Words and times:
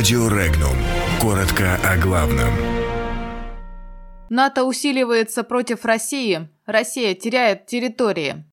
Радио 0.00 0.28
Регнум. 0.28 0.78
Коротко 1.20 1.78
о 1.84 1.98
главном. 1.98 2.48
НАТО 4.30 4.64
усиливается 4.64 5.44
против 5.44 5.84
России. 5.84 6.48
Россия 6.64 7.14
теряет 7.14 7.66
территории. 7.66 8.46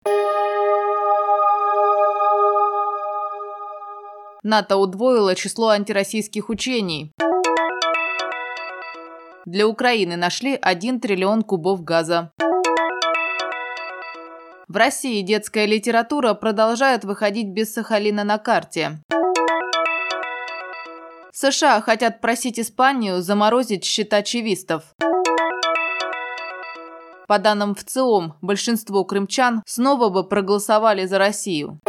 НАТО 4.44 4.76
удвоило 4.76 5.36
число 5.36 5.70
антироссийских 5.70 6.50
учений. 6.50 7.14
Для 9.46 9.70
Украины 9.70 10.18
нашли 10.18 10.60
1 10.62 11.00
триллион 11.00 11.44
кубов 11.44 11.82
газа. 11.82 12.34
В 14.68 14.76
России 14.76 15.22
детская 15.22 15.66
литература 15.66 16.34
продолжает 16.34 17.06
выходить 17.06 17.48
без 17.48 17.74
Сахалина 17.74 18.26
на 18.26 18.38
карте. 18.38 19.00
США 21.40 21.82
хотят 21.82 22.20
просить 22.20 22.60
Испанию 22.60 23.22
заморозить 23.22 23.86
счета 23.86 24.24
чавистов. 24.24 24.96
По 27.28 27.38
данным 27.38 27.76
ВЦИОМ, 27.76 28.38
большинство 28.42 29.06
крымчан 29.06 29.62
снова 29.68 30.10
бы 30.10 30.28
проголосовали 30.28 31.06
за 31.06 31.20
Россию. 31.20 31.80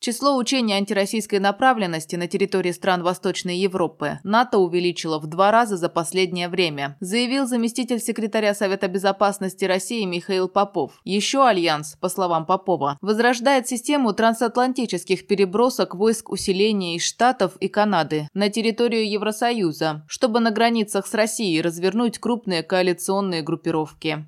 Число 0.00 0.34
учений 0.38 0.72
антироссийской 0.72 1.40
направленности 1.40 2.16
на 2.16 2.26
территории 2.26 2.72
стран 2.72 3.02
Восточной 3.02 3.58
Европы 3.58 4.18
НАТО 4.24 4.56
увеличило 4.56 5.18
в 5.18 5.26
два 5.26 5.50
раза 5.50 5.76
за 5.76 5.90
последнее 5.90 6.48
время, 6.48 6.96
заявил 7.00 7.46
заместитель 7.46 8.00
секретаря 8.00 8.54
Совета 8.54 8.88
безопасности 8.88 9.66
России 9.66 10.06
Михаил 10.06 10.48
Попов. 10.48 10.92
Еще 11.04 11.46
Альянс, 11.46 11.98
по 12.00 12.08
словам 12.08 12.46
Попова, 12.46 12.96
возрождает 13.02 13.68
систему 13.68 14.14
трансатлантических 14.14 15.26
перебросок 15.26 15.94
войск 15.94 16.30
усиления 16.30 16.96
из 16.96 17.04
Штатов 17.04 17.56
и 17.60 17.68
Канады 17.68 18.26
на 18.32 18.48
территорию 18.48 19.06
Евросоюза, 19.06 20.06
чтобы 20.08 20.40
на 20.40 20.50
границах 20.50 21.06
с 21.06 21.12
Россией 21.12 21.60
развернуть 21.60 22.18
крупные 22.18 22.62
коалиционные 22.62 23.42
группировки. 23.42 24.24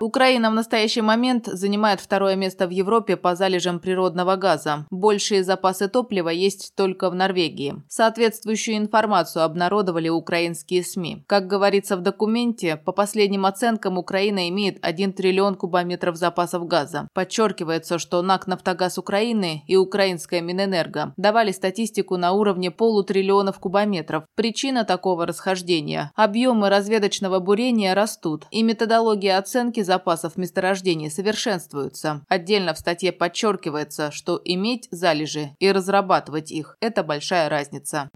Украина 0.00 0.50
в 0.50 0.54
настоящий 0.54 1.02
момент 1.02 1.46
занимает 1.46 2.00
второе 2.00 2.34
место 2.34 2.66
в 2.66 2.70
Европе 2.70 3.16
по 3.16 3.34
залежам 3.36 3.78
природного 3.78 4.36
газа. 4.36 4.86
Большие 4.90 5.44
запасы 5.44 5.88
топлива 5.88 6.28
есть 6.28 6.74
только 6.76 7.10
в 7.10 7.14
Норвегии. 7.14 7.76
Соответствующую 7.88 8.76
информацию 8.76 9.44
обнародовали 9.44 10.08
украинские 10.08 10.82
СМИ. 10.82 11.24
Как 11.26 11.46
говорится 11.46 11.96
в 11.96 12.00
документе, 12.02 12.76
по 12.76 12.92
последним 12.92 13.46
оценкам 13.46 13.96
Украина 13.96 14.48
имеет 14.48 14.78
1 14.82 15.12
триллион 15.12 15.54
кубометров 15.54 16.16
запасов 16.16 16.66
газа. 16.66 17.08
Подчеркивается, 17.14 17.98
что 17.98 18.20
НАК 18.20 18.46
«Нафтогаз 18.46 18.98
Украины» 18.98 19.62
и 19.66 19.76
украинская 19.76 20.40
Минэнерго 20.40 21.14
давали 21.16 21.52
статистику 21.52 22.16
на 22.16 22.32
уровне 22.32 22.70
полутриллионов 22.70 23.58
кубометров. 23.58 24.24
Причина 24.34 24.84
такого 24.84 25.24
расхождения– 25.24 26.10
объемы 26.16 26.68
разведочного 26.68 27.38
бурения 27.38 27.94
растут, 27.94 28.46
и 28.50 28.62
методология 28.62 29.38
оценки 29.38 29.82
за 29.82 29.93
запасов 29.94 30.36
месторождений 30.36 31.08
совершенствуются. 31.08 32.22
Отдельно 32.28 32.74
в 32.74 32.78
статье 32.78 33.12
подчеркивается, 33.12 34.10
что 34.10 34.40
иметь 34.44 34.88
залежи 34.90 35.50
и 35.60 35.70
разрабатывать 35.70 36.50
их– 36.50 36.76
это 36.80 37.04
большая 37.04 37.48
разница. 37.48 38.10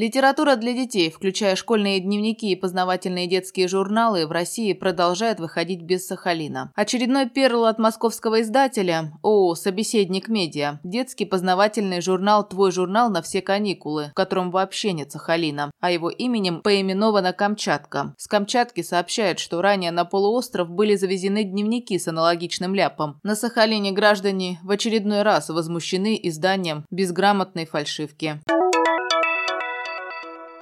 Литература 0.00 0.56
для 0.56 0.72
детей, 0.72 1.10
включая 1.10 1.56
школьные 1.56 2.00
дневники 2.00 2.50
и 2.50 2.56
познавательные 2.56 3.26
детские 3.26 3.68
журналы, 3.68 4.26
в 4.26 4.32
России 4.32 4.72
продолжает 4.72 5.40
выходить 5.40 5.82
без 5.82 6.06
Сахалина. 6.06 6.72
Очередной 6.74 7.28
перл 7.28 7.66
от 7.66 7.78
московского 7.78 8.40
издателя 8.40 9.12
ООО 9.22 9.54
«Собеседник 9.54 10.28
Медиа»– 10.28 10.80
детский 10.84 11.26
познавательный 11.26 12.00
журнал 12.00 12.48
«Твой 12.48 12.72
журнал 12.72 13.10
на 13.10 13.20
все 13.20 13.42
каникулы», 13.42 14.06
в 14.12 14.14
котором 14.14 14.50
вообще 14.50 14.94
нет 14.94 15.12
Сахалина, 15.12 15.70
а 15.80 15.90
его 15.90 16.08
именем 16.08 16.62
поименована 16.62 17.34
Камчатка. 17.34 18.14
С 18.16 18.26
Камчатки 18.26 18.82
сообщают, 18.82 19.38
что 19.38 19.60
ранее 19.60 19.90
на 19.90 20.06
полуостров 20.06 20.70
были 20.70 20.94
завезены 20.94 21.44
дневники 21.44 21.98
с 21.98 22.08
аналогичным 22.08 22.74
ляпом. 22.74 23.20
На 23.22 23.34
Сахалине 23.36 23.92
граждане 23.92 24.60
в 24.62 24.70
очередной 24.70 25.20
раз 25.20 25.50
возмущены 25.50 26.18
изданием 26.22 26.86
безграмотной 26.90 27.66
фальшивки. 27.66 28.40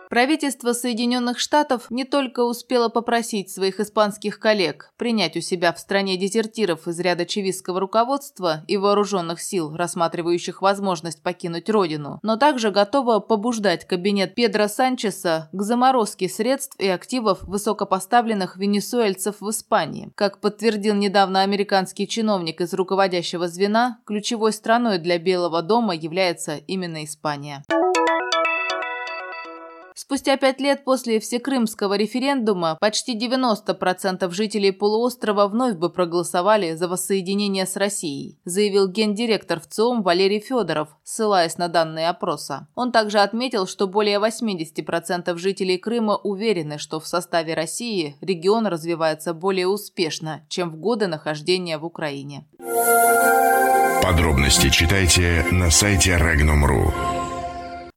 Правительство 0.09 0.73
Соединенных 0.73 1.39
Штатов 1.39 1.91
не 1.91 2.05
только 2.05 2.41
успело 2.41 2.89
попросить 2.89 3.51
своих 3.51 3.79
испанских 3.79 4.39
коллег 4.39 4.91
принять 4.97 5.37
у 5.37 5.41
себя 5.41 5.71
в 5.73 5.79
стране 5.79 6.17
дезертиров 6.17 6.89
из 6.89 6.99
ряда 6.99 7.27
чивистского 7.27 7.79
руководства 7.79 8.65
и 8.67 8.79
вооруженных 8.79 9.43
сил, 9.43 9.77
рассматривающих 9.77 10.63
возможность 10.63 11.23
покинуть 11.23 11.69
родину, 11.69 12.21
но 12.23 12.37
также 12.37 12.71
готово 12.71 13.21
побуждать 13.21 13.87
кабинет 13.87 14.35
Педро 14.35 14.69
Санчеса 14.69 15.51
к 15.53 15.63
заморозке 15.63 16.29
средств 16.29 16.81
и 16.81 16.89
активов 16.89 17.43
высокопоставленных 17.43 18.57
венесуэльцев 18.57 19.43
в 19.43 19.51
Испании. 19.51 20.11
Как 20.15 20.41
подтвердил 20.41 20.95
недавно 20.95 21.43
американский 21.43 22.09
чиновник 22.09 22.63
из 22.63 22.73
руководящего 22.73 23.47
звена, 23.47 23.99
ключевой 24.07 24.55
страной 24.55 24.99
для 24.99 25.19
Белого 25.19 25.61
дома 25.61 25.95
является 25.95 26.57
именно 26.57 27.05
Испания. 27.05 27.63
Спустя 30.09 30.39
пять 30.39 30.59
лет 30.59 30.85
после 30.85 31.21
всекрымского 31.21 31.93
референдума 31.93 32.79
почти 32.81 33.15
90% 33.15 34.31
жителей 34.31 34.71
полуострова 34.71 35.49
вновь 35.49 35.75
бы 35.75 35.91
проголосовали 35.91 36.73
за 36.77 36.89
воссоединение 36.89 37.67
с 37.67 37.77
Россией, 37.77 38.39
заявил 38.47 38.89
гендиректор 38.89 39.61
ВЦИОМ 39.61 40.03
Валерий 40.03 40.41
Федоров, 40.41 40.89
ссылаясь 41.05 41.59
на 41.59 41.69
данные 41.69 42.09
опроса. 42.09 42.69
Он 42.75 42.91
также 42.91 43.19
отметил, 43.19 43.67
что 43.67 43.87
более 43.87 44.19
80% 44.19 45.37
жителей 45.37 45.77
Крыма 45.77 46.17
уверены, 46.17 46.79
что 46.79 47.01
в 47.01 47.07
составе 47.07 47.53
России 47.53 48.17
регион 48.23 48.67
развивается 48.67 49.35
более 49.35 49.69
успешно, 49.69 50.41
чем 50.49 50.71
в 50.71 50.77
годы 50.77 51.07
нахождения 51.07 51.77
в 51.77 51.85
Украине. 51.85 52.47
Подробности 54.03 54.71
читайте 54.71 55.45
на 55.51 55.71
сайте 55.71 56.13
Regnum.ru. 56.13 57.18